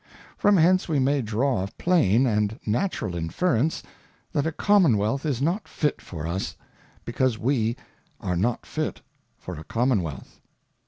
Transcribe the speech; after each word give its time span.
From 0.39 0.57
hence 0.57 0.89
we 0.89 0.97
may 0.97 1.21
draw 1.21 1.61
a 1.61 1.67
plain 1.77 2.25
and 2.25 2.59
natural 2.65 3.13
Inference, 3.15 3.83
That 4.31 4.47
a 4.47 4.51
Commonwealth 4.51 5.27
is 5.27 5.43
not 5.43 5.67
fit 5.67 6.01
for 6.01 6.25
us, 6.25 6.55
because 7.05 7.37
we 7.37 7.75
arejotfit 8.19 9.01
for 9.37 9.53
a 9.59 9.63
Commonwealth. 9.63 10.41